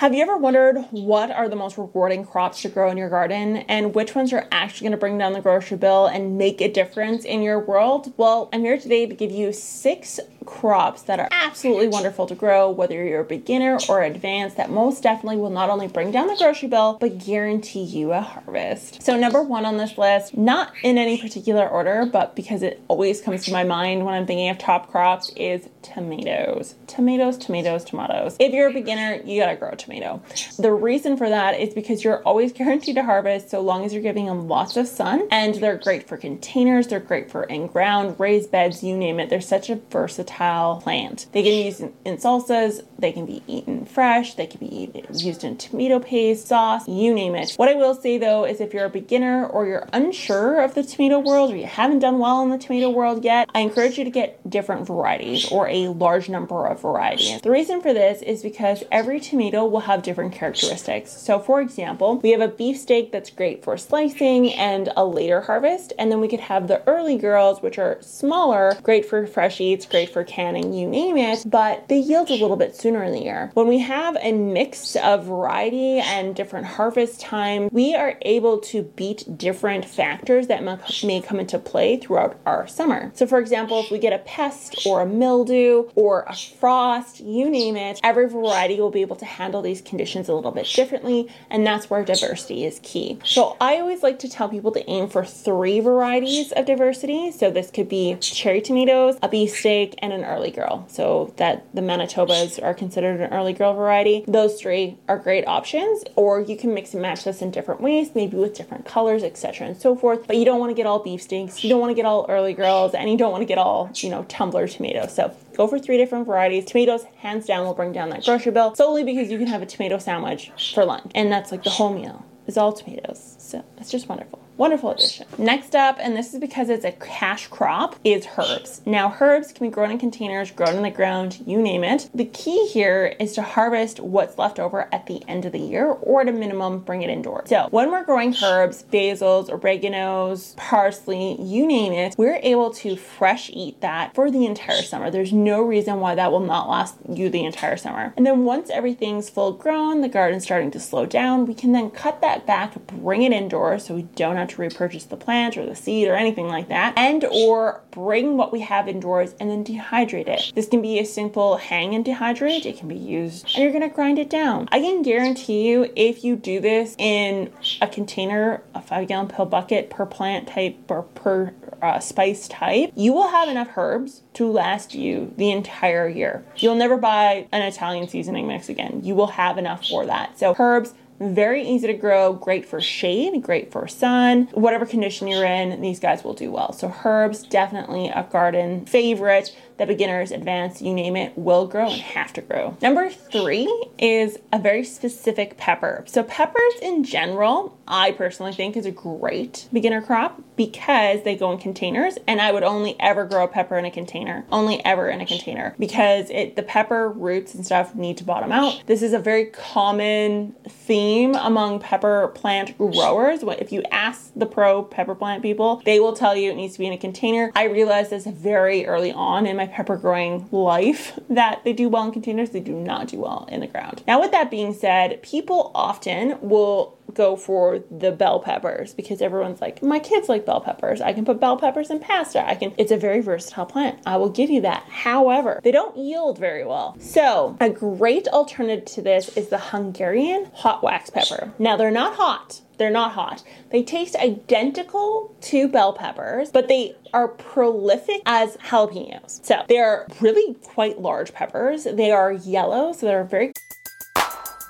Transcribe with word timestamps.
Have 0.00 0.14
you 0.14 0.22
ever 0.22 0.38
wondered 0.38 0.78
what 0.92 1.30
are 1.30 1.46
the 1.46 1.56
most 1.56 1.76
rewarding 1.76 2.24
crops 2.24 2.62
to 2.62 2.70
grow 2.70 2.90
in 2.90 2.96
your 2.96 3.10
garden 3.10 3.58
and 3.68 3.94
which 3.94 4.14
ones 4.14 4.32
are 4.32 4.48
actually 4.50 4.86
going 4.86 4.92
to 4.92 4.96
bring 4.96 5.18
down 5.18 5.34
the 5.34 5.42
grocery 5.42 5.76
bill 5.76 6.06
and 6.06 6.38
make 6.38 6.62
a 6.62 6.72
difference 6.72 7.22
in 7.26 7.42
your 7.42 7.58
world? 7.58 8.10
Well, 8.16 8.48
I'm 8.50 8.62
here 8.62 8.78
today 8.78 9.04
to 9.04 9.14
give 9.14 9.30
you 9.30 9.52
six 9.52 10.18
crops 10.46 11.02
that 11.02 11.20
are 11.20 11.28
absolutely 11.30 11.88
wonderful 11.88 12.26
to 12.28 12.34
grow, 12.34 12.70
whether 12.70 13.04
you're 13.04 13.20
a 13.20 13.24
beginner 13.24 13.78
or 13.90 14.02
advanced, 14.02 14.56
that 14.56 14.70
most 14.70 15.02
definitely 15.02 15.36
will 15.36 15.50
not 15.50 15.68
only 15.68 15.86
bring 15.86 16.10
down 16.10 16.28
the 16.28 16.36
grocery 16.36 16.70
bill, 16.70 16.96
but 16.98 17.18
guarantee 17.18 17.82
you 17.82 18.12
a 18.12 18.22
harvest. 18.22 19.02
So, 19.02 19.18
number 19.18 19.42
one 19.42 19.66
on 19.66 19.76
this 19.76 19.98
list, 19.98 20.34
not 20.34 20.72
in 20.82 20.96
any 20.96 21.20
particular 21.20 21.68
order, 21.68 22.06
but 22.10 22.34
because 22.34 22.62
it 22.62 22.82
always 22.88 23.20
comes 23.20 23.44
to 23.44 23.52
my 23.52 23.64
mind 23.64 24.06
when 24.06 24.14
I'm 24.14 24.26
thinking 24.26 24.48
of 24.48 24.56
top 24.56 24.90
crops, 24.90 25.30
is 25.36 25.68
tomatoes. 25.82 26.74
Tomatoes, 26.86 27.36
tomatoes, 27.38 27.84
tomatoes. 27.84 28.36
If 28.38 28.52
you're 28.52 28.68
a 28.68 28.72
beginner, 28.72 29.20
you 29.24 29.40
gotta 29.40 29.56
grow 29.56 29.70
a 29.70 29.76
tomato. 29.76 30.22
The 30.58 30.72
reason 30.72 31.16
for 31.16 31.28
that 31.28 31.58
is 31.58 31.74
because 31.74 32.04
you're 32.04 32.22
always 32.22 32.52
guaranteed 32.52 32.96
to 32.96 33.02
harvest 33.02 33.50
so 33.50 33.60
long 33.60 33.84
as 33.84 33.92
you're 33.92 34.02
giving 34.02 34.26
them 34.26 34.48
lots 34.48 34.76
of 34.76 34.86
sun, 34.88 35.28
and 35.30 35.54
they're 35.56 35.78
great 35.78 36.06
for 36.06 36.16
containers, 36.16 36.88
they're 36.88 37.00
great 37.00 37.30
for 37.30 37.44
in 37.44 37.66
ground, 37.66 38.18
raised 38.18 38.50
beds, 38.50 38.82
you 38.82 38.96
name 38.96 39.20
it. 39.20 39.30
They're 39.30 39.40
such 39.40 39.70
a 39.70 39.76
versatile 39.76 40.80
plant. 40.80 41.26
They 41.32 41.42
can 41.42 41.52
be 41.52 41.64
used 41.64 41.80
in, 41.80 41.92
in 42.04 42.16
salsas, 42.16 42.84
they 42.98 43.12
can 43.12 43.26
be 43.26 43.42
eaten 43.46 43.84
fresh, 43.86 44.34
they 44.34 44.46
can 44.46 44.60
be 44.60 44.90
used 45.12 45.44
in 45.44 45.56
tomato 45.56 45.98
paste, 45.98 46.48
sauce, 46.48 46.86
you 46.86 47.14
name 47.14 47.34
it. 47.34 47.54
What 47.56 47.68
I 47.68 47.74
will 47.74 47.94
say 47.94 48.18
though 48.18 48.44
is 48.44 48.60
if 48.60 48.74
you're 48.74 48.84
a 48.84 48.90
beginner 48.90 49.46
or 49.46 49.66
you're 49.66 49.88
unsure 49.92 50.60
of 50.60 50.74
the 50.74 50.82
tomato 50.82 51.18
world 51.18 51.52
or 51.52 51.56
you 51.56 51.66
haven't 51.66 52.00
done 52.00 52.18
well 52.18 52.42
in 52.42 52.50
the 52.50 52.58
tomato 52.58 52.90
world 52.90 53.24
yet, 53.24 53.48
I 53.54 53.60
encourage 53.60 53.98
you 53.98 54.04
to 54.04 54.10
get 54.10 54.48
different 54.48 54.86
varieties 54.86 55.50
or 55.50 55.69
a 55.70 55.88
large 55.88 56.28
number 56.28 56.66
of 56.66 56.82
varieties. 56.82 57.40
The 57.40 57.50
reason 57.50 57.80
for 57.80 57.92
this 57.92 58.22
is 58.22 58.42
because 58.42 58.84
every 58.90 59.20
tomato 59.20 59.64
will 59.64 59.80
have 59.80 60.02
different 60.02 60.32
characteristics. 60.32 61.10
So, 61.10 61.38
for 61.38 61.60
example, 61.60 62.18
we 62.18 62.30
have 62.30 62.40
a 62.40 62.48
beefsteak 62.48 63.12
that's 63.12 63.30
great 63.30 63.62
for 63.64 63.76
slicing 63.76 64.52
and 64.54 64.90
a 64.96 65.04
later 65.04 65.40
harvest, 65.42 65.92
and 65.98 66.10
then 66.10 66.20
we 66.20 66.28
could 66.28 66.40
have 66.40 66.68
the 66.68 66.86
early 66.88 67.16
girls, 67.16 67.62
which 67.62 67.78
are 67.78 67.98
smaller, 68.00 68.74
great 68.82 69.06
for 69.06 69.26
fresh 69.26 69.60
eats, 69.60 69.86
great 69.86 70.10
for 70.10 70.24
canning, 70.24 70.72
you 70.72 70.88
name 70.88 71.16
it, 71.16 71.44
but 71.46 71.88
they 71.88 71.98
yield 71.98 72.30
a 72.30 72.34
little 72.34 72.56
bit 72.56 72.74
sooner 72.74 73.02
in 73.04 73.12
the 73.12 73.22
year. 73.22 73.50
When 73.54 73.68
we 73.68 73.78
have 73.78 74.16
a 74.20 74.32
mix 74.32 74.96
of 74.96 75.24
variety 75.24 75.98
and 75.98 76.34
different 76.34 76.66
harvest 76.66 77.20
time, 77.20 77.68
we 77.72 77.94
are 77.94 78.16
able 78.22 78.58
to 78.58 78.82
beat 78.82 79.38
different 79.38 79.84
factors 79.84 80.46
that 80.48 80.62
may 81.04 81.20
come 81.20 81.38
into 81.40 81.58
play 81.58 81.96
throughout 81.96 82.38
our 82.46 82.66
summer. 82.66 83.12
So, 83.14 83.26
for 83.26 83.38
example, 83.38 83.80
if 83.80 83.90
we 83.90 83.98
get 83.98 84.12
a 84.12 84.18
pest 84.18 84.86
or 84.86 85.02
a 85.02 85.06
mildew 85.06 85.59
or 85.94 86.24
a 86.28 86.34
frost, 86.34 87.20
you 87.20 87.50
name 87.50 87.76
it, 87.76 88.00
every 88.02 88.28
variety 88.28 88.80
will 88.80 88.90
be 88.90 89.00
able 89.00 89.16
to 89.16 89.24
handle 89.24 89.62
these 89.62 89.80
conditions 89.80 90.28
a 90.28 90.34
little 90.34 90.50
bit 90.50 90.66
differently, 90.66 91.28
and 91.50 91.66
that's 91.66 91.90
where 91.90 92.04
diversity 92.04 92.64
is 92.64 92.80
key. 92.82 93.18
So, 93.24 93.56
I 93.60 93.78
always 93.78 94.02
like 94.02 94.18
to 94.20 94.28
tell 94.28 94.48
people 94.48 94.72
to 94.72 94.88
aim 94.88 95.08
for 95.08 95.24
three 95.24 95.80
varieties 95.80 96.52
of 96.52 96.66
diversity. 96.66 97.32
So, 97.32 97.50
this 97.50 97.70
could 97.70 97.88
be 97.88 98.16
cherry 98.20 98.60
tomatoes, 98.60 99.16
a 99.22 99.28
beefsteak, 99.28 99.94
and 99.98 100.12
an 100.12 100.24
early 100.24 100.50
girl. 100.50 100.86
So, 100.88 101.32
that 101.36 101.64
the 101.74 101.80
Manitobas 101.80 102.62
are 102.62 102.74
considered 102.74 103.20
an 103.20 103.32
early 103.32 103.52
girl 103.52 103.74
variety. 103.74 104.24
Those 104.26 104.60
three 104.60 104.98
are 105.08 105.18
great 105.18 105.46
options, 105.46 106.04
or 106.16 106.40
you 106.40 106.56
can 106.56 106.74
mix 106.74 106.92
and 106.92 107.02
match 107.02 107.24
this 107.24 107.42
in 107.42 107.50
different 107.50 107.80
ways, 107.80 108.10
maybe 108.14 108.36
with 108.36 108.54
different 108.54 108.84
colors, 108.84 109.22
etc., 109.22 109.66
and 109.66 109.76
so 109.76 109.94
forth. 109.94 110.26
But 110.26 110.36
you 110.36 110.44
don't 110.44 110.60
want 110.60 110.70
to 110.70 110.74
get 110.74 110.86
all 110.86 111.00
beefsteaks, 111.00 111.62
you 111.62 111.70
don't 111.70 111.80
want 111.80 111.90
to 111.90 111.94
get 111.94 112.04
all 112.04 112.26
early 112.28 112.54
girls, 112.54 112.94
and 112.94 113.10
you 113.10 113.16
don't 113.16 113.32
want 113.32 113.42
to 113.42 113.46
get 113.46 113.58
all, 113.58 113.90
you 113.94 114.10
know, 114.10 114.24
tumbler 114.28 114.68
tomatoes. 114.68 115.14
So 115.14 115.34
go 115.60 115.66
for 115.66 115.78
three 115.78 115.98
different 115.98 116.26
varieties. 116.26 116.64
Tomatoes, 116.64 117.04
hands 117.18 117.44
down, 117.44 117.66
will 117.66 117.74
bring 117.74 117.92
down 117.92 118.08
that 118.10 118.24
grocery 118.24 118.50
bill 118.50 118.74
solely 118.74 119.04
because 119.04 119.30
you 119.30 119.36
can 119.36 119.46
have 119.46 119.60
a 119.60 119.66
tomato 119.66 119.98
sandwich 119.98 120.50
for 120.74 120.86
lunch, 120.86 121.12
and 121.14 121.30
that's 121.30 121.52
like 121.52 121.64
the 121.64 121.70
whole 121.70 121.92
meal 121.92 122.24
is 122.46 122.56
all 122.56 122.72
tomatoes. 122.72 123.36
So 123.38 123.62
it's 123.76 123.90
just 123.90 124.08
wonderful. 124.08 124.40
Wonderful 124.60 124.90
addition. 124.90 125.26
Next 125.38 125.74
up, 125.74 125.96
and 125.98 126.14
this 126.14 126.34
is 126.34 126.38
because 126.38 126.68
it's 126.68 126.84
a 126.84 126.92
cash 126.92 127.46
crop, 127.46 127.96
is 128.04 128.28
herbs. 128.36 128.82
Now, 128.84 129.16
herbs 129.18 129.52
can 129.52 129.66
be 129.66 129.72
grown 129.72 129.90
in 129.90 129.96
containers, 129.96 130.50
grown 130.50 130.76
in 130.76 130.82
the 130.82 130.90
ground, 130.90 131.42
you 131.46 131.62
name 131.62 131.82
it. 131.82 132.10
The 132.14 132.26
key 132.26 132.66
here 132.66 133.16
is 133.18 133.32
to 133.36 133.42
harvest 133.42 134.00
what's 134.00 134.36
left 134.36 134.60
over 134.60 134.86
at 134.92 135.06
the 135.06 135.22
end 135.26 135.46
of 135.46 135.52
the 135.52 135.58
year, 135.58 135.86
or 135.86 136.20
at 136.20 136.28
a 136.28 136.32
minimum, 136.32 136.80
bring 136.80 137.00
it 137.00 137.08
indoors. 137.08 137.48
So, 137.48 137.68
when 137.70 137.90
we're 137.90 138.04
growing 138.04 138.36
herbs, 138.44 138.84
basils, 138.92 139.48
oreganos, 139.48 140.54
parsley, 140.58 141.40
you 141.40 141.66
name 141.66 141.94
it, 141.94 142.14
we're 142.18 142.40
able 142.42 142.70
to 142.74 142.96
fresh 142.96 143.48
eat 143.54 143.80
that 143.80 144.14
for 144.14 144.30
the 144.30 144.44
entire 144.44 144.82
summer. 144.82 145.10
There's 145.10 145.32
no 145.32 145.62
reason 145.62 146.00
why 146.00 146.16
that 146.16 146.30
will 146.30 146.40
not 146.40 146.68
last 146.68 146.96
you 147.08 147.30
the 147.30 147.46
entire 147.46 147.78
summer. 147.78 148.12
And 148.14 148.26
then 148.26 148.44
once 148.44 148.68
everything's 148.68 149.30
full 149.30 149.52
grown, 149.52 150.02
the 150.02 150.08
garden's 150.10 150.44
starting 150.44 150.70
to 150.72 150.80
slow 150.80 151.06
down, 151.06 151.46
we 151.46 151.54
can 151.54 151.72
then 151.72 151.90
cut 151.90 152.20
that 152.20 152.46
back, 152.46 152.74
bring 152.88 153.22
it 153.22 153.32
indoors 153.32 153.86
so 153.86 153.94
we 153.94 154.02
don't 154.02 154.36
have 154.36 154.49
to 154.50 154.60
repurchase 154.60 155.04
the 155.04 155.16
plant 155.16 155.56
or 155.56 155.66
the 155.66 155.74
seed 155.74 156.08
or 156.08 156.14
anything 156.14 156.48
like 156.48 156.68
that, 156.68 156.92
and 156.96 157.24
or 157.24 157.80
bring 157.90 158.36
what 158.36 158.52
we 158.52 158.60
have 158.60 158.88
indoors 158.88 159.34
and 159.40 159.50
then 159.50 159.64
dehydrate 159.64 160.28
it. 160.28 160.52
This 160.54 160.68
can 160.68 160.82
be 160.82 160.98
a 160.98 161.04
simple 161.04 161.56
hang 161.56 161.94
and 161.94 162.04
dehydrate. 162.04 162.66
It 162.66 162.78
can 162.78 162.88
be 162.88 162.96
used 162.96 163.46
and 163.54 163.62
you're 163.62 163.72
gonna 163.72 163.88
grind 163.88 164.18
it 164.18 164.30
down. 164.30 164.68
I 164.70 164.80
can 164.80 165.02
guarantee 165.02 165.68
you 165.68 165.90
if 165.96 166.24
you 166.24 166.36
do 166.36 166.60
this 166.60 166.94
in 166.98 167.52
a 167.80 167.86
container, 167.86 168.62
a 168.74 168.82
five 168.82 169.08
gallon 169.08 169.28
pill 169.28 169.46
bucket 169.46 169.90
per 169.90 170.06
plant 170.06 170.48
type 170.48 170.76
or 170.88 171.02
per 171.02 171.54
uh, 171.82 171.98
spice 171.98 172.48
type, 172.48 172.92
you 172.94 173.12
will 173.12 173.28
have 173.28 173.48
enough 173.48 173.68
herbs 173.76 174.22
to 174.34 174.50
last 174.50 174.94
you 174.94 175.32
the 175.36 175.50
entire 175.50 176.08
year. 176.08 176.44
You'll 176.56 176.74
never 176.74 176.96
buy 176.96 177.48
an 177.52 177.62
Italian 177.62 178.08
seasoning 178.08 178.46
mix 178.46 178.68
again. 178.68 179.00
You 179.02 179.14
will 179.14 179.28
have 179.28 179.58
enough 179.58 179.86
for 179.86 180.06
that. 180.06 180.38
So 180.38 180.54
herbs, 180.58 180.94
very 181.20 181.62
easy 181.62 181.86
to 181.86 181.92
grow, 181.92 182.32
great 182.32 182.66
for 182.66 182.80
shade, 182.80 183.42
great 183.42 183.70
for 183.70 183.86
sun. 183.86 184.48
Whatever 184.52 184.86
condition 184.86 185.28
you're 185.28 185.44
in, 185.44 185.80
these 185.80 186.00
guys 186.00 186.24
will 186.24 186.34
do 186.34 186.50
well. 186.50 186.72
So 186.72 186.94
herbs, 187.04 187.42
definitely 187.42 188.08
a 188.08 188.26
garden 188.30 188.86
favorite 188.86 189.54
that 189.80 189.88
beginners, 189.88 190.30
advanced, 190.30 190.82
you 190.82 190.92
name 190.92 191.16
it, 191.16 191.32
will 191.38 191.66
grow 191.66 191.88
and 191.88 192.02
have 192.02 192.34
to 192.34 192.42
grow. 192.42 192.76
Number 192.82 193.08
three 193.08 193.66
is 193.98 194.38
a 194.52 194.58
very 194.58 194.84
specific 194.84 195.56
pepper. 195.56 196.04
So 196.06 196.22
peppers 196.22 196.74
in 196.82 197.02
general, 197.02 197.78
I 197.88 198.12
personally 198.12 198.52
think 198.52 198.76
is 198.76 198.84
a 198.84 198.90
great 198.90 199.68
beginner 199.72 200.02
crop 200.02 200.42
because 200.56 201.22
they 201.22 201.34
go 201.34 201.50
in 201.50 201.56
containers 201.56 202.18
and 202.28 202.42
I 202.42 202.52
would 202.52 202.62
only 202.62 202.94
ever 203.00 203.24
grow 203.24 203.44
a 203.44 203.48
pepper 203.48 203.78
in 203.78 203.86
a 203.86 203.90
container. 203.90 204.44
Only 204.52 204.84
ever 204.84 205.08
in 205.08 205.22
a 205.22 205.26
container 205.26 205.74
because 205.78 206.28
it 206.28 206.56
the 206.56 206.62
pepper 206.62 207.08
roots 207.08 207.54
and 207.54 207.64
stuff 207.64 207.94
need 207.94 208.18
to 208.18 208.24
bottom 208.24 208.52
out. 208.52 208.82
This 208.84 209.00
is 209.00 209.14
a 209.14 209.18
very 209.18 209.46
common 209.46 210.54
theme 210.68 211.34
among 211.36 211.80
pepper 211.80 212.28
plant 212.34 212.76
growers. 212.76 213.40
If 213.42 213.72
you 213.72 213.82
ask 213.90 214.30
the 214.36 214.44
pro 214.44 214.82
pepper 214.82 215.14
plant 215.14 215.42
people, 215.42 215.80
they 215.86 215.98
will 215.98 216.12
tell 216.12 216.36
you 216.36 216.50
it 216.50 216.56
needs 216.56 216.74
to 216.74 216.80
be 216.80 216.86
in 216.86 216.92
a 216.92 216.98
container. 216.98 217.50
I 217.56 217.64
realized 217.64 218.10
this 218.10 218.26
very 218.26 218.84
early 218.84 219.12
on 219.12 219.46
in 219.46 219.56
my 219.56 219.69
pepper 219.72 219.96
growing 219.96 220.48
life 220.50 221.18
that 221.28 221.64
they 221.64 221.72
do 221.72 221.88
well 221.88 222.04
in 222.04 222.12
containers, 222.12 222.50
they 222.50 222.60
do 222.60 222.74
not 222.74 223.08
do 223.08 223.20
well 223.20 223.48
in 223.50 223.60
the 223.60 223.66
ground. 223.66 224.02
Now, 224.06 224.20
with 224.20 224.30
that 224.32 224.50
being 224.50 224.74
said, 224.74 225.22
people 225.22 225.70
often 225.74 226.38
will 226.40 226.98
go 227.14 227.36
for 227.36 227.80
the 227.90 228.12
bell 228.12 228.40
peppers 228.40 228.94
because 228.94 229.20
everyone's 229.20 229.60
like, 229.60 229.82
my 229.82 229.98
kids 229.98 230.28
like 230.28 230.46
bell 230.46 230.60
peppers. 230.60 231.00
I 231.00 231.12
can 231.12 231.24
put 231.24 231.40
bell 231.40 231.56
peppers 231.56 231.90
in 231.90 232.00
pasta. 232.00 232.46
I 232.46 232.54
can, 232.54 232.72
it's 232.78 232.92
a 232.92 232.96
very 232.96 233.20
versatile 233.20 233.66
plant. 233.66 233.98
I 234.06 234.16
will 234.16 234.30
give 234.30 234.50
you 234.50 234.60
that. 234.62 234.84
However, 234.88 235.60
they 235.62 235.72
don't 235.72 235.96
yield 235.96 236.38
very 236.38 236.64
well. 236.64 236.96
So, 237.00 237.56
a 237.60 237.70
great 237.70 238.28
alternative 238.28 238.84
to 238.86 239.02
this 239.02 239.36
is 239.36 239.48
the 239.48 239.58
Hungarian 239.58 240.50
hot 240.54 240.82
wax 240.82 241.10
pepper. 241.10 241.52
Now, 241.58 241.76
they're 241.76 241.90
not 241.90 242.16
hot. 242.16 242.60
They're 242.80 242.88
not 242.88 243.12
hot. 243.12 243.42
They 243.70 243.82
taste 243.82 244.16
identical 244.16 245.36
to 245.42 245.68
bell 245.68 245.92
peppers, 245.92 246.50
but 246.50 246.68
they 246.68 246.96
are 247.12 247.28
prolific 247.28 248.22
as 248.24 248.56
jalapenos. 248.56 249.44
So 249.44 249.62
they 249.68 249.76
are 249.76 250.06
really 250.22 250.54
quite 250.54 250.98
large 250.98 251.34
peppers. 251.34 251.84
They 251.84 252.10
are 252.10 252.32
yellow, 252.32 252.92
so 252.92 253.04
they're 253.04 253.24
very. 253.24 253.52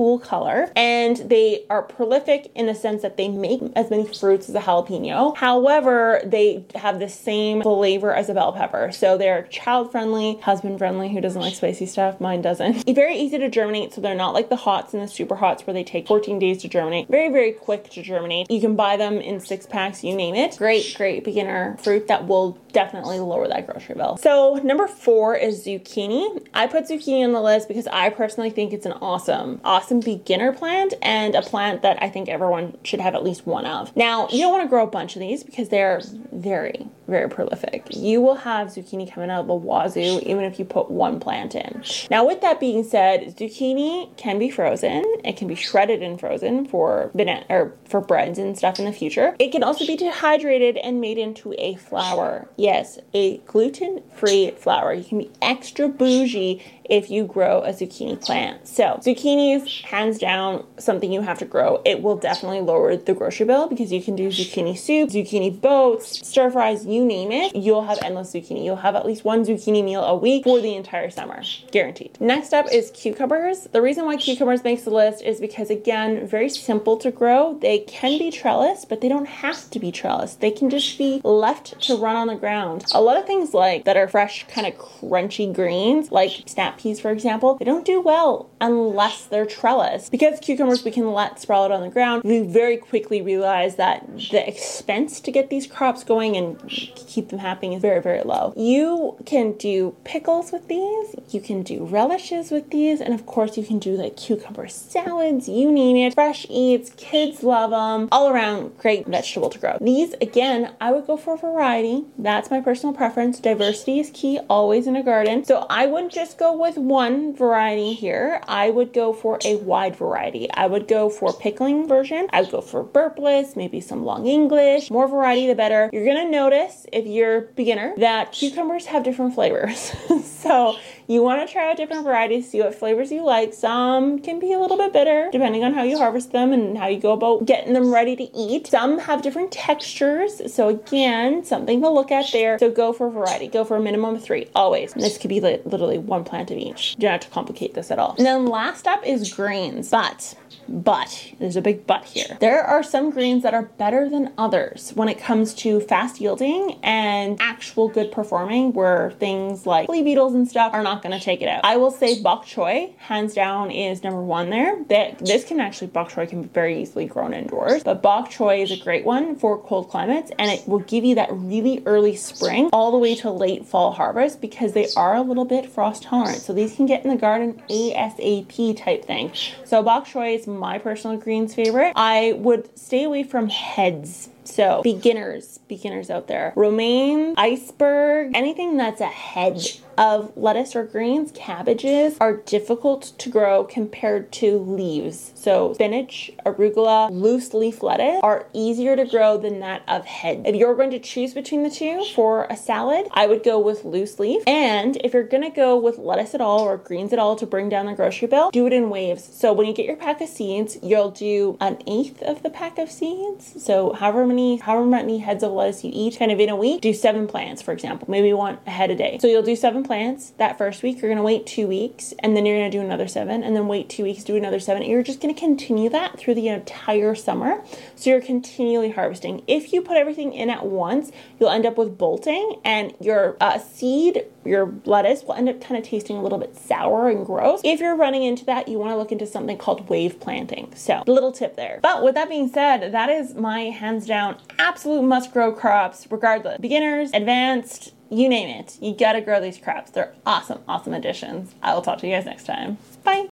Cool 0.00 0.18
color 0.18 0.72
and 0.76 1.18
they 1.18 1.62
are 1.68 1.82
prolific 1.82 2.50
in 2.54 2.64
the 2.64 2.74
sense 2.74 3.02
that 3.02 3.18
they 3.18 3.28
make 3.28 3.60
as 3.76 3.90
many 3.90 4.06
fruits 4.06 4.48
as 4.48 4.54
a 4.54 4.58
jalapeno. 4.60 5.36
However, 5.36 6.22
they 6.24 6.64
have 6.74 6.98
the 6.98 7.08
same 7.10 7.60
flavor 7.60 8.14
as 8.14 8.30
a 8.30 8.32
bell 8.32 8.50
pepper. 8.54 8.92
So 8.92 9.18
they're 9.18 9.42
child 9.50 9.92
friendly, 9.92 10.38
husband 10.40 10.78
friendly, 10.78 11.12
who 11.12 11.20
doesn't 11.20 11.42
like 11.42 11.54
spicy 11.54 11.84
stuff? 11.84 12.18
Mine 12.18 12.40
doesn't. 12.40 12.88
Very 12.94 13.14
easy 13.14 13.36
to 13.36 13.50
germinate, 13.50 13.92
so 13.92 14.00
they're 14.00 14.14
not 14.14 14.32
like 14.32 14.48
the 14.48 14.56
hots 14.56 14.94
and 14.94 15.02
the 15.02 15.06
super 15.06 15.36
hots 15.36 15.66
where 15.66 15.74
they 15.74 15.84
take 15.84 16.06
14 16.06 16.38
days 16.38 16.62
to 16.62 16.68
germinate. 16.68 17.08
Very, 17.08 17.28
very 17.28 17.52
quick 17.52 17.90
to 17.90 18.02
germinate. 18.02 18.50
You 18.50 18.62
can 18.62 18.76
buy 18.76 18.96
them 18.96 19.18
in 19.18 19.38
six 19.38 19.66
packs, 19.66 20.02
you 20.02 20.16
name 20.16 20.34
it. 20.34 20.56
Great, 20.56 20.94
great 20.96 21.24
beginner 21.24 21.76
fruit 21.78 22.08
that 22.08 22.26
will 22.26 22.56
definitely 22.72 23.18
lower 23.20 23.48
that 23.48 23.66
grocery 23.66 23.94
bill. 23.94 24.16
So 24.16 24.60
number 24.62 24.86
four 24.86 25.34
is 25.34 25.64
zucchini. 25.64 26.46
I 26.54 26.66
put 26.66 26.84
zucchini 26.84 27.24
on 27.24 27.32
the 27.32 27.40
list 27.40 27.68
because 27.68 27.86
I 27.88 28.10
personally 28.10 28.50
think 28.50 28.72
it's 28.72 28.86
an 28.86 28.92
awesome, 28.92 29.60
awesome 29.64 30.00
beginner 30.00 30.52
plant 30.52 30.94
and 31.02 31.34
a 31.34 31.42
plant 31.42 31.82
that 31.82 32.02
I 32.02 32.08
think 32.08 32.28
everyone 32.28 32.76
should 32.84 33.00
have 33.00 33.14
at 33.14 33.24
least 33.24 33.46
one 33.46 33.66
of. 33.66 33.94
Now, 33.96 34.28
you 34.28 34.38
don't 34.38 34.52
want 34.52 34.64
to 34.64 34.68
grow 34.68 34.84
a 34.84 34.90
bunch 34.90 35.16
of 35.16 35.20
these 35.20 35.42
because 35.44 35.68
they're 35.68 36.00
very, 36.32 36.86
very 37.10 37.28
prolific. 37.28 37.86
You 37.90 38.20
will 38.20 38.36
have 38.36 38.68
zucchini 38.68 39.12
coming 39.12 39.30
out 39.30 39.40
of 39.40 39.46
the 39.48 39.54
wazoo 39.54 40.20
even 40.22 40.44
if 40.44 40.58
you 40.58 40.64
put 40.64 40.90
one 40.90 41.20
plant 41.20 41.54
in. 41.54 41.82
Now, 42.10 42.26
with 42.26 42.40
that 42.40 42.60
being 42.60 42.84
said, 42.84 43.36
zucchini 43.36 44.16
can 44.16 44.38
be 44.38 44.50
frozen. 44.50 45.04
It 45.24 45.36
can 45.36 45.48
be 45.48 45.54
shredded 45.54 46.02
and 46.02 46.18
frozen 46.18 46.66
for 46.66 47.10
banana 47.14 47.44
or 47.50 47.74
for 47.84 48.00
breads 48.00 48.38
and 48.38 48.56
stuff 48.56 48.78
in 48.78 48.84
the 48.84 48.92
future. 48.92 49.36
It 49.38 49.52
can 49.52 49.62
also 49.62 49.86
be 49.86 49.96
dehydrated 49.96 50.76
and 50.78 51.00
made 51.00 51.18
into 51.18 51.54
a 51.58 51.74
flour. 51.76 52.48
Yes, 52.56 52.98
a 53.12 53.38
gluten-free 53.38 54.52
flour. 54.52 54.94
You 54.94 55.04
can 55.04 55.18
be 55.18 55.30
extra 55.42 55.88
bougie 55.88 56.62
if 56.84 57.08
you 57.08 57.24
grow 57.24 57.62
a 57.62 57.70
zucchini 57.70 58.20
plant. 58.20 58.66
So, 58.66 59.00
zucchini 59.00 59.56
is 59.56 59.80
hands 59.82 60.18
down 60.18 60.64
something 60.78 61.12
you 61.12 61.22
have 61.22 61.38
to 61.38 61.44
grow. 61.44 61.80
It 61.84 62.02
will 62.02 62.16
definitely 62.16 62.60
lower 62.60 62.96
the 62.96 63.14
grocery 63.14 63.46
bill 63.46 63.68
because 63.68 63.92
you 63.92 64.02
can 64.02 64.16
do 64.16 64.28
zucchini 64.28 64.76
soup, 64.76 65.10
zucchini 65.10 65.60
boats, 65.60 66.26
stir 66.26 66.50
fries, 66.50 66.84
you 66.86 66.99
name 67.04 67.32
it. 67.32 67.54
You'll 67.54 67.84
have 67.84 67.98
endless 68.02 68.32
zucchini. 68.32 68.64
You'll 68.64 68.76
have 68.76 68.96
at 68.96 69.06
least 69.06 69.24
one 69.24 69.44
zucchini 69.44 69.84
meal 69.84 70.02
a 70.02 70.16
week 70.16 70.44
for 70.44 70.60
the 70.60 70.74
entire 70.74 71.10
summer, 71.10 71.42
guaranteed. 71.70 72.20
Next 72.20 72.52
up 72.52 72.66
is 72.72 72.90
cucumbers. 72.92 73.68
The 73.72 73.82
reason 73.82 74.04
why 74.04 74.16
cucumbers 74.16 74.64
makes 74.64 74.82
the 74.82 74.90
list 74.90 75.22
is 75.22 75.40
because 75.40 75.70
again, 75.70 76.26
very 76.26 76.48
simple 76.48 76.96
to 76.98 77.10
grow. 77.10 77.58
They 77.60 77.80
can 77.80 78.18
be 78.18 78.30
trellised, 78.30 78.88
but 78.88 79.00
they 79.00 79.08
don't 79.08 79.28
have 79.28 79.70
to 79.70 79.78
be 79.78 79.92
trellised. 79.92 80.40
They 80.40 80.50
can 80.50 80.70
just 80.70 80.96
be 80.98 81.20
left 81.24 81.80
to 81.82 81.96
run 81.96 82.16
on 82.16 82.28
the 82.28 82.34
ground. 82.34 82.84
A 82.92 83.00
lot 83.00 83.16
of 83.16 83.26
things 83.26 83.54
like 83.54 83.84
that 83.84 83.96
are 83.96 84.08
fresh, 84.08 84.46
kind 84.48 84.66
of 84.66 84.74
crunchy 84.74 85.52
greens, 85.52 86.10
like 86.10 86.42
snap 86.46 86.78
peas, 86.78 87.00
for 87.00 87.10
example, 87.10 87.56
they 87.56 87.64
don't 87.64 87.84
do 87.84 88.00
well 88.00 88.50
unless 88.60 89.26
they're 89.26 89.46
trellised. 89.46 90.10
Because 90.10 90.40
cucumbers 90.40 90.84
we 90.84 90.90
can 90.90 91.12
let 91.12 91.40
sprawl 91.40 91.64
out 91.64 91.72
on 91.72 91.80
the 91.80 91.88
ground, 91.88 92.22
we 92.24 92.40
very 92.40 92.76
quickly 92.76 93.22
realize 93.22 93.76
that 93.76 94.06
the 94.30 94.46
expense 94.46 95.20
to 95.20 95.30
get 95.30 95.50
these 95.50 95.66
crops 95.66 96.04
going 96.04 96.36
and 96.36 96.60
keep 96.94 97.28
them 97.28 97.38
happy 97.38 97.74
is 97.74 97.82
very, 97.82 98.00
very 98.00 98.22
low. 98.22 98.52
You 98.56 99.16
can 99.26 99.52
do 99.52 99.96
pickles 100.04 100.52
with 100.52 100.68
these, 100.68 101.14
you 101.30 101.40
can 101.40 101.62
do 101.62 101.84
relishes 101.84 102.50
with 102.50 102.70
these, 102.70 103.00
and 103.00 103.14
of 103.14 103.26
course 103.26 103.56
you 103.56 103.64
can 103.64 103.78
do 103.78 103.92
like 103.92 104.16
cucumber 104.16 104.68
salads, 104.68 105.48
you 105.48 105.70
name 105.70 105.96
it, 105.96 106.14
fresh 106.14 106.46
eats, 106.48 106.90
kids 106.96 107.42
love 107.42 107.70
them, 107.70 108.08
all 108.12 108.28
around 108.28 108.76
great 108.78 109.06
vegetable 109.06 109.50
to 109.50 109.58
grow. 109.58 109.76
These, 109.80 110.14
again, 110.20 110.72
I 110.80 110.92
would 110.92 111.06
go 111.06 111.16
for 111.16 111.36
variety. 111.36 112.04
That's 112.18 112.50
my 112.50 112.60
personal 112.60 112.94
preference. 112.94 113.40
Diversity 113.40 114.00
is 114.00 114.10
key 114.12 114.38
always 114.48 114.86
in 114.86 114.96
a 114.96 115.02
garden. 115.02 115.44
So 115.44 115.66
I 115.68 115.86
wouldn't 115.86 116.12
just 116.12 116.38
go 116.38 116.56
with 116.56 116.76
one 116.76 117.34
variety 117.34 117.94
here. 117.94 118.40
I 118.46 118.70
would 118.70 118.92
go 118.92 119.12
for 119.12 119.38
a 119.44 119.56
wide 119.56 119.96
variety. 119.96 120.50
I 120.52 120.66
would 120.66 120.88
go 120.88 121.10
for 121.10 121.32
pickling 121.32 121.88
version. 121.88 122.28
I 122.32 122.42
would 122.42 122.50
go 122.50 122.60
for 122.60 122.82
burpless, 122.82 123.56
maybe 123.56 123.80
some 123.80 124.04
long 124.04 124.26
English. 124.26 124.90
More 124.90 125.08
variety, 125.08 125.46
the 125.46 125.54
better. 125.54 125.90
You're 125.92 126.06
gonna 126.06 126.30
notice 126.30 126.69
if 126.92 127.06
you're 127.06 127.42
beginner 127.42 127.94
that 127.98 128.32
cucumbers 128.32 128.86
have 128.86 129.04
different 129.04 129.34
flavors. 129.34 129.92
so 130.24 130.76
you 131.06 131.22
want 131.22 131.46
to 131.46 131.52
try 131.52 131.70
out 131.70 131.76
different 131.76 132.04
varieties, 132.04 132.50
see 132.50 132.60
what 132.60 132.74
flavors 132.74 133.10
you 133.10 133.24
like. 133.24 133.52
Some 133.52 134.20
can 134.20 134.38
be 134.38 134.52
a 134.52 134.58
little 134.58 134.76
bit 134.76 134.92
bitter 134.92 135.28
depending 135.32 135.64
on 135.64 135.74
how 135.74 135.82
you 135.82 135.98
harvest 135.98 136.32
them 136.32 136.52
and 136.52 136.78
how 136.78 136.86
you 136.86 137.00
go 137.00 137.12
about 137.12 137.46
getting 137.46 137.72
them 137.72 137.92
ready 137.92 138.16
to 138.16 138.36
eat. 138.36 138.66
Some 138.66 138.98
have 138.98 139.22
different 139.22 139.52
textures. 139.52 140.52
So 140.52 140.68
again, 140.68 141.44
something 141.44 141.80
to 141.80 141.88
look 141.88 142.10
at 142.10 142.30
there. 142.32 142.58
So 142.58 142.70
go 142.70 142.92
for 142.92 143.10
variety. 143.10 143.48
Go 143.48 143.64
for 143.64 143.76
a 143.76 143.80
minimum 143.80 144.14
of 144.14 144.22
three, 144.22 144.48
always. 144.54 144.92
And 144.92 145.02
this 145.02 145.18
could 145.18 145.28
be 145.28 145.40
li- 145.40 145.60
literally 145.64 145.98
one 145.98 146.24
plant 146.24 146.50
of 146.50 146.58
each. 146.58 146.94
You 146.96 147.02
don't 147.02 147.12
have 147.12 147.20
to 147.20 147.30
complicate 147.30 147.74
this 147.74 147.90
at 147.90 147.98
all. 147.98 148.14
And 148.16 148.26
then 148.26 148.46
last 148.46 148.86
up 148.86 149.04
is 149.06 149.32
greens. 149.32 149.90
But 149.90 150.34
but 150.68 151.32
there's 151.38 151.56
a 151.56 151.60
big 151.60 151.86
but 151.86 152.04
here. 152.04 152.36
There 152.40 152.62
are 152.62 152.82
some 152.82 153.10
greens 153.10 153.42
that 153.42 153.54
are 153.54 153.62
better 153.62 154.08
than 154.08 154.32
others 154.38 154.92
when 154.94 155.08
it 155.08 155.18
comes 155.18 155.54
to 155.54 155.80
fast 155.80 156.20
yielding 156.20 156.78
and 156.82 157.38
actual 157.40 157.88
good 157.88 158.12
performing, 158.12 158.72
where 158.72 159.12
things 159.12 159.66
like 159.66 159.86
flea 159.86 160.02
beetles 160.02 160.34
and 160.34 160.48
stuff 160.48 160.72
are 160.72 160.82
not 160.82 161.02
going 161.02 161.16
to 161.16 161.24
take 161.24 161.42
it 161.42 161.48
out. 161.48 161.64
I 161.64 161.76
will 161.76 161.90
say 161.90 162.22
bok 162.22 162.46
choy, 162.46 162.94
hands 162.98 163.34
down, 163.34 163.70
is 163.70 164.02
number 164.02 164.22
one 164.22 164.50
there. 164.50 164.82
That 164.88 165.18
this 165.18 165.44
can 165.44 165.60
actually 165.60 165.88
bok 165.88 166.10
choy 166.10 166.28
can 166.28 166.42
be 166.42 166.48
very 166.48 166.80
easily 166.82 167.06
grown 167.06 167.34
indoors, 167.34 167.82
but 167.84 168.02
bok 168.02 168.30
choy 168.30 168.62
is 168.62 168.70
a 168.70 168.76
great 168.76 169.04
one 169.04 169.36
for 169.36 169.60
cold 169.62 169.88
climates, 169.90 170.30
and 170.38 170.50
it 170.50 170.66
will 170.66 170.80
give 170.80 171.04
you 171.04 171.14
that 171.16 171.28
really 171.32 171.82
early 171.86 172.16
spring 172.16 172.70
all 172.72 172.90
the 172.90 172.98
way 172.98 173.14
to 173.16 173.30
late 173.30 173.66
fall 173.66 173.92
harvest 173.92 174.40
because 174.40 174.72
they 174.72 174.88
are 174.96 175.14
a 175.14 175.22
little 175.22 175.44
bit 175.44 175.70
frost 175.70 176.04
tolerant. 176.04 176.40
So 176.40 176.52
these 176.52 176.74
can 176.74 176.86
get 176.86 177.04
in 177.04 177.10
the 177.10 177.16
garden 177.16 177.62
ASAP 177.68 178.76
type 178.76 179.04
thing. 179.04 179.32
So 179.64 179.82
bok 179.82 180.06
choy 180.06 180.39
is 180.40 180.46
my 180.46 180.78
personal 180.78 181.16
greens 181.16 181.54
favorite. 181.54 181.92
I 181.96 182.34
would 182.36 182.78
stay 182.78 183.04
away 183.04 183.22
from 183.22 183.48
heads. 183.48 184.28
So 184.44 184.82
beginners, 184.82 185.60
beginners 185.68 186.10
out 186.10 186.26
there, 186.26 186.52
romaine, 186.56 187.34
iceberg, 187.36 188.32
anything 188.34 188.76
that's 188.76 189.00
a 189.00 189.06
head 189.06 189.64
of 190.00 190.32
lettuce 190.36 190.74
or 190.74 190.84
greens, 190.84 191.30
cabbages 191.32 192.16
are 192.20 192.38
difficult 192.38 193.12
to 193.18 193.28
grow 193.28 193.64
compared 193.64 194.32
to 194.32 194.58
leaves. 194.58 195.32
So 195.34 195.74
spinach, 195.74 196.32
arugula, 196.46 197.10
loose 197.10 197.54
leaf 197.54 197.82
lettuce 197.82 198.20
are 198.22 198.46
easier 198.52 198.96
to 198.96 199.04
grow 199.04 199.36
than 199.36 199.60
that 199.60 199.82
of 199.86 200.06
head. 200.06 200.42
If 200.46 200.56
you're 200.56 200.74
going 200.74 200.90
to 200.90 200.98
choose 200.98 201.34
between 201.34 201.62
the 201.62 201.70
two 201.70 202.04
for 202.14 202.46
a 202.50 202.56
salad, 202.56 203.06
I 203.12 203.26
would 203.26 203.44
go 203.44 203.58
with 203.58 203.84
loose 203.84 204.18
leaf. 204.18 204.42
And 204.46 204.96
if 205.04 205.12
you're 205.12 205.24
to 205.24 205.50
go 205.50 205.76
with 205.76 205.98
lettuce 205.98 206.34
at 206.34 206.40
all 206.40 206.60
or 206.60 206.76
greens 206.76 207.12
at 207.12 207.18
all 207.18 207.36
to 207.36 207.46
bring 207.46 207.68
down 207.68 207.86
the 207.86 207.92
grocery 207.92 208.28
bill, 208.28 208.50
do 208.50 208.66
it 208.66 208.72
in 208.72 208.90
waves. 208.90 209.28
So 209.32 209.52
when 209.52 209.66
you 209.66 209.74
get 209.74 209.86
your 209.86 209.96
pack 209.96 210.20
of 210.20 210.28
seeds, 210.28 210.78
you'll 210.82 211.10
do 211.10 211.56
an 211.60 211.78
eighth 211.86 212.22
of 212.22 212.42
the 212.42 212.50
pack 212.50 212.78
of 212.78 212.90
seeds. 212.90 213.62
So 213.62 213.92
however 213.92 214.26
many 214.26 214.56
however 214.56 214.86
many 214.86 215.18
heads 215.18 215.42
of 215.42 215.52
lettuce 215.52 215.84
you 215.84 215.90
eat 215.92 216.18
kind 216.18 216.32
of 216.32 216.40
in 216.40 216.48
a 216.48 216.56
week, 216.56 216.80
do 216.80 216.94
seven 216.94 217.26
plants, 217.26 217.62
for 217.62 217.72
example. 217.72 218.10
Maybe 218.10 218.28
you 218.28 218.36
want 218.36 218.60
a 218.66 218.70
head 218.70 218.90
a 218.90 218.96
day. 218.96 219.18
So 219.20 219.26
you'll 219.26 219.42
do 219.42 219.56
seven 219.56 219.82
plants 219.90 220.34
that 220.38 220.56
first 220.56 220.84
week. 220.84 221.02
You're 221.02 221.10
gonna 221.10 221.24
wait 221.24 221.46
two 221.46 221.66
weeks, 221.66 222.14
and 222.20 222.36
then 222.36 222.46
you're 222.46 222.56
gonna 222.56 222.70
do 222.70 222.80
another 222.80 223.08
seven, 223.08 223.42
and 223.42 223.56
then 223.56 223.66
wait 223.66 223.88
two 223.88 224.04
weeks, 224.04 224.22
do 224.22 224.36
another 224.36 224.60
seven. 224.60 224.84
You're 224.84 225.02
just 225.02 225.20
gonna 225.20 225.34
continue 225.34 225.90
that 225.90 226.16
through 226.16 226.36
the 226.36 226.46
entire 226.46 227.16
summer. 227.16 227.60
So 227.96 228.10
you're 228.10 228.20
continually 228.20 228.90
harvesting. 228.90 229.42
If 229.48 229.72
you 229.72 229.82
put 229.82 229.96
everything 229.96 230.32
in 230.32 230.48
at 230.48 230.64
once, 230.64 231.10
you'll 231.40 231.50
end 231.50 231.66
up 231.66 231.76
with 231.76 231.98
bolting, 231.98 232.60
and 232.64 232.94
your 233.00 233.36
uh, 233.40 233.58
seed, 233.58 234.26
your 234.44 234.72
lettuce 234.84 235.24
will 235.24 235.34
end 235.34 235.48
up 235.48 235.60
kind 235.60 235.76
of 235.76 235.82
tasting 235.84 236.16
a 236.16 236.22
little 236.22 236.38
bit 236.38 236.54
sour 236.54 237.08
and 237.08 237.26
gross. 237.26 237.60
If 237.64 237.80
you're 237.80 237.96
running 237.96 238.22
into 238.22 238.44
that, 238.44 238.68
you 238.68 238.78
want 238.78 238.92
to 238.92 238.96
look 238.96 239.10
into 239.10 239.26
something 239.26 239.58
called 239.58 239.88
wave 239.88 240.20
planting. 240.20 240.72
So, 240.76 241.02
little 241.08 241.32
tip 241.32 241.56
there. 241.56 241.80
But 241.82 242.04
with 242.04 242.14
that 242.14 242.28
being 242.28 242.48
said, 242.48 242.92
that 242.92 243.08
is 243.08 243.34
my 243.34 243.62
hands 243.62 244.06
down 244.06 244.36
absolute 244.56 245.02
must 245.02 245.32
grow 245.32 245.50
crops, 245.50 246.06
regardless. 246.12 246.60
Beginners, 246.60 247.10
advanced, 247.12 247.92
you 248.10 248.28
name 248.28 248.48
it. 248.48 248.76
You 248.80 248.94
gotta 248.94 249.20
grow 249.20 249.40
these 249.40 249.58
crops. 249.58 249.92
They're 249.92 250.12
awesome, 250.26 250.60
awesome 250.66 250.94
additions. 250.94 251.54
I 251.62 251.74
will 251.74 251.82
talk 251.82 251.98
to 251.98 252.06
you 252.08 252.14
guys 252.14 252.26
next 252.26 252.44
time. 252.44 252.78
Bye. 253.04 253.28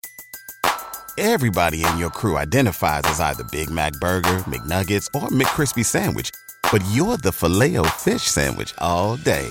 Everybody 1.17 1.83
in 1.83 1.97
your 1.97 2.09
crew 2.09 2.37
identifies 2.37 3.01
as 3.03 3.19
either 3.19 3.43
Big 3.51 3.69
Mac 3.69 3.91
Burger, 3.99 4.37
McNuggets, 4.47 5.07
or 5.13 5.27
McCrispy 5.27 5.85
Sandwich. 5.85 6.31
But 6.71 6.81
you're 6.91 7.17
the 7.17 7.31
filet 7.31 7.75
fish 7.97 8.23
Sandwich 8.23 8.73
all 8.77 9.17
day. 9.17 9.49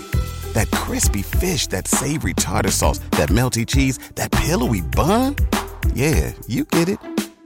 That 0.55 0.71
crispy 0.71 1.23
fish, 1.23 1.67
that 1.69 1.87
savory 1.87 2.33
tartar 2.33 2.71
sauce, 2.71 3.01
that 3.11 3.29
melty 3.29 3.67
cheese, 3.67 3.99
that 4.15 4.33
pillowy 4.33 4.81
bun. 4.81 5.37
Yeah, 5.93 6.33
you 6.47 6.65
get 6.65 6.89
it. 6.89 7.18